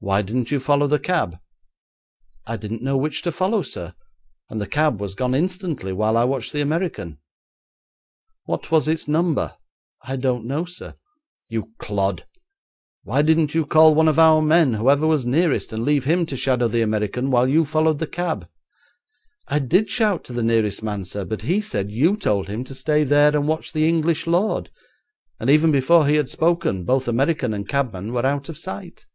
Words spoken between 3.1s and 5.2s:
to follow, sir, and the cab was